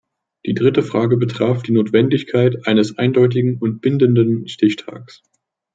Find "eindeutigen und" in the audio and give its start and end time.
2.97-3.81